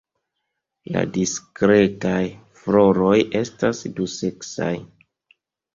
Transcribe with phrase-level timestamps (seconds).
[0.95, 2.17] La diskretaj
[2.63, 3.15] floroj
[3.45, 4.77] estas duseksaj.